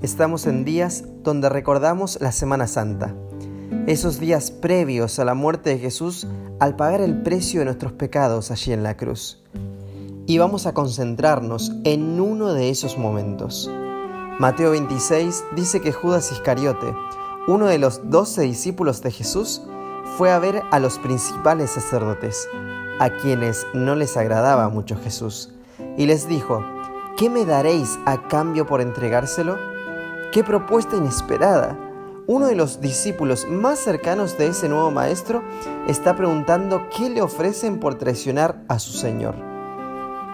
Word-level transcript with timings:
Estamos 0.00 0.46
en 0.46 0.64
días 0.64 1.02
donde 1.24 1.48
recordamos 1.48 2.18
la 2.20 2.30
Semana 2.30 2.68
Santa, 2.68 3.16
esos 3.88 4.20
días 4.20 4.52
previos 4.52 5.18
a 5.18 5.24
la 5.24 5.34
muerte 5.34 5.70
de 5.70 5.78
Jesús 5.80 6.28
al 6.60 6.76
pagar 6.76 7.00
el 7.00 7.20
precio 7.22 7.58
de 7.58 7.64
nuestros 7.64 7.94
pecados 7.94 8.52
allí 8.52 8.72
en 8.72 8.84
la 8.84 8.96
cruz. 8.96 9.42
Y 10.26 10.38
vamos 10.38 10.66
a 10.66 10.72
concentrarnos 10.72 11.72
en 11.82 12.20
uno 12.20 12.54
de 12.54 12.70
esos 12.70 12.96
momentos. 12.96 13.68
Mateo 14.38 14.70
26 14.70 15.42
dice 15.56 15.80
que 15.80 15.90
Judas 15.90 16.30
Iscariote, 16.30 16.94
uno 17.48 17.66
de 17.66 17.78
los 17.78 18.08
doce 18.08 18.42
discípulos 18.42 19.02
de 19.02 19.10
Jesús, 19.10 19.62
fue 20.16 20.30
a 20.30 20.38
ver 20.38 20.62
a 20.70 20.78
los 20.78 20.96
principales 21.00 21.72
sacerdotes, 21.72 22.48
a 23.00 23.10
quienes 23.10 23.66
no 23.74 23.96
les 23.96 24.16
agradaba 24.16 24.68
mucho 24.68 24.96
Jesús, 24.96 25.52
y 25.96 26.06
les 26.06 26.28
dijo, 26.28 26.64
¿qué 27.16 27.28
me 27.28 27.44
daréis 27.44 27.98
a 28.06 28.28
cambio 28.28 28.64
por 28.64 28.80
entregárselo? 28.80 29.77
¡Qué 30.32 30.44
propuesta 30.44 30.94
inesperada! 30.94 31.74
Uno 32.26 32.48
de 32.48 32.54
los 32.54 32.82
discípulos 32.82 33.46
más 33.48 33.78
cercanos 33.78 34.36
de 34.36 34.48
ese 34.48 34.68
nuevo 34.68 34.90
maestro 34.90 35.42
está 35.86 36.14
preguntando 36.14 36.82
qué 36.94 37.08
le 37.08 37.22
ofrecen 37.22 37.80
por 37.80 37.94
traicionar 37.94 38.62
a 38.68 38.78
su 38.78 38.92
Señor. 38.92 39.34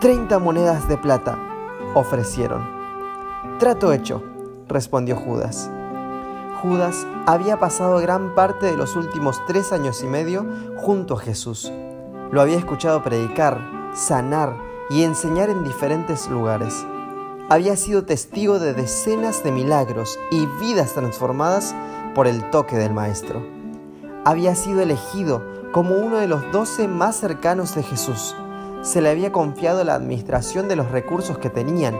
Treinta 0.00 0.40
monedas 0.40 0.88
de 0.88 0.96
plata 0.96 1.38
ofrecieron. 1.94 2.68
Trato 3.60 3.92
hecho, 3.92 4.24
respondió 4.66 5.14
Judas. 5.14 5.70
Judas 6.60 7.06
había 7.26 7.60
pasado 7.60 8.00
gran 8.00 8.34
parte 8.34 8.66
de 8.66 8.76
los 8.76 8.96
últimos 8.96 9.40
tres 9.46 9.72
años 9.72 10.02
y 10.02 10.08
medio 10.08 10.44
junto 10.78 11.14
a 11.14 11.20
Jesús. 11.20 11.72
Lo 12.32 12.40
había 12.40 12.58
escuchado 12.58 13.04
predicar, 13.04 13.60
sanar 13.94 14.56
y 14.90 15.04
enseñar 15.04 15.48
en 15.48 15.62
diferentes 15.62 16.28
lugares. 16.28 16.84
Había 17.48 17.76
sido 17.76 18.04
testigo 18.04 18.58
de 18.58 18.74
decenas 18.74 19.44
de 19.44 19.52
milagros 19.52 20.18
y 20.32 20.46
vidas 20.60 20.94
transformadas 20.94 21.76
por 22.12 22.26
el 22.26 22.50
toque 22.50 22.74
del 22.74 22.92
Maestro. 22.92 23.40
Había 24.24 24.56
sido 24.56 24.80
elegido 24.80 25.44
como 25.70 25.94
uno 25.94 26.16
de 26.16 26.26
los 26.26 26.50
doce 26.50 26.88
más 26.88 27.14
cercanos 27.14 27.76
de 27.76 27.84
Jesús. 27.84 28.34
Se 28.82 29.00
le 29.00 29.10
había 29.10 29.30
confiado 29.30 29.84
la 29.84 29.94
administración 29.94 30.66
de 30.66 30.74
los 30.74 30.90
recursos 30.90 31.38
que 31.38 31.48
tenían 31.48 31.96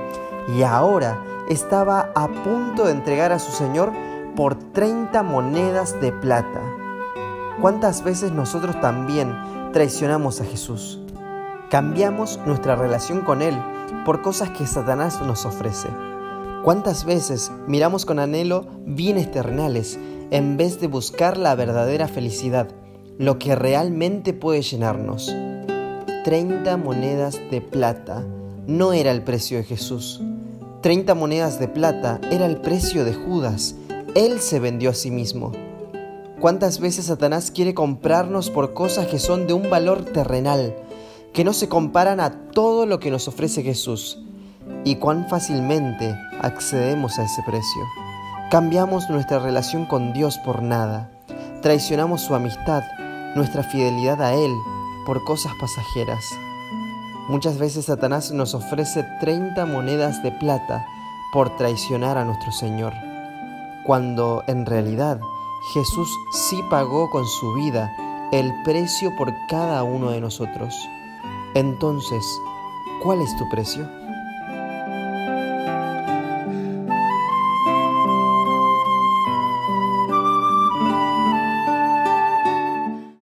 y 0.53 0.65
ahora 0.65 1.23
estaba 1.49 2.11
a 2.17 2.27
punto 2.27 2.87
de 2.87 2.91
entregar 2.91 3.31
a 3.31 3.39
su 3.39 3.53
Señor 3.53 3.93
por 4.35 4.57
30 4.57 5.23
monedas 5.23 6.01
de 6.01 6.11
plata. 6.11 6.61
¿Cuántas 7.61 8.03
veces 8.03 8.33
nosotros 8.33 8.81
también 8.81 9.33
traicionamos 9.73 10.41
a 10.41 10.45
Jesús? 10.45 10.99
Cambiamos 11.71 12.41
nuestra 12.47 12.75
relación 12.75 13.21
con 13.21 13.43
Él 13.43 13.57
por 14.05 14.23
cosas 14.23 14.51
que 14.51 14.67
Satanás 14.67 15.21
nos 15.23 15.45
ofrece. 15.45 15.89
¿Cuántas 16.65 17.05
veces 17.05 17.53
miramos 17.69 18.05
con 18.05 18.19
anhelo 18.19 18.67
bienes 18.85 19.31
terrenales 19.31 19.99
en 20.31 20.57
vez 20.57 20.81
de 20.81 20.89
buscar 20.89 21.37
la 21.37 21.55
verdadera 21.55 22.09
felicidad, 22.09 22.69
lo 23.19 23.39
que 23.39 23.55
realmente 23.55 24.33
puede 24.33 24.63
llenarnos? 24.63 25.33
30 26.25 26.77
monedas 26.77 27.41
de 27.53 27.61
plata 27.61 28.25
no 28.67 28.93
era 28.93 29.13
el 29.13 29.23
precio 29.23 29.59
de 29.59 29.65
Jesús. 29.65 30.21
30 30.83 31.15
monedas 31.15 31.61
de 31.61 31.69
plata 31.69 32.21
era 32.31 32.47
el 32.47 32.57
precio 32.57 33.05
de 33.05 33.15
Judas. 33.15 33.77
Él 34.15 34.41
se 34.41 34.59
vendió 34.59 34.91
a 34.91 34.95
sí 34.95 35.11
mismo. 35.13 35.53
¿Cuántas 36.41 36.81
veces 36.81 37.07
Satanás 37.07 37.51
quiere 37.51 37.75
comprarnos 37.75 38.51
por 38.51 38.75
cosas 38.75 39.07
que 39.07 39.19
son 39.19 39.47
de 39.47 39.53
un 39.53 39.71
valor 39.71 40.05
terrenal? 40.05 40.75
Que 41.37 41.45
no 41.45 41.53
se 41.53 41.69
comparan 41.69 42.19
a 42.19 42.31
todo 42.31 42.87
lo 42.87 42.99
que 42.99 43.11
nos 43.11 43.29
ofrece 43.29 43.63
Jesús 43.63 44.19
y 44.85 44.97
cuán 44.97 45.29
fácilmente 45.29 46.17
accedemos 46.41 47.19
a 47.19 47.25
ese 47.25 47.43
precio. 47.43 47.83
Cambiamos 48.51 49.11
nuestra 49.11 49.39
relación 49.39 49.85
con 49.85 50.15
Dios 50.15 50.39
por 50.39 50.63
nada, 50.63 51.11
traicionamos 51.61 52.23
su 52.23 52.35
amistad, 52.35 52.85
nuestra 53.35 53.63
fidelidad 53.63 54.23
a 54.23 54.33
Él 54.33 54.51
por 55.05 55.25
cosas 55.25 55.53
pasajeras. 55.61 56.25
Muchas 57.29 57.59
veces 57.59 57.85
Satanás 57.85 58.33
nos 58.33 58.55
ofrece 58.55 59.05
30 59.21 59.67
monedas 59.67 60.23
de 60.23 60.33
plata 60.33 60.87
por 61.35 61.55
traicionar 61.59 62.17
a 62.17 62.25
nuestro 62.25 62.51
Señor, 62.51 62.95
cuando 63.85 64.43
en 64.47 64.65
realidad 64.65 65.21
Jesús 65.75 66.09
sí 66.33 66.63
pagó 66.71 67.11
con 67.11 67.27
su 67.27 67.53
vida 67.53 67.95
el 68.33 68.55
precio 68.65 69.15
por 69.19 69.35
cada 69.51 69.83
uno 69.83 70.13
de 70.13 70.23
nosotros. 70.23 70.75
Entonces, 71.57 72.43
¿cuál 73.03 73.23
es 73.23 73.35
tu 73.39 73.49
precio? 73.49 73.89